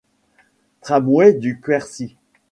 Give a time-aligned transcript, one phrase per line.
[0.81, 2.17] Tramways du Quercy.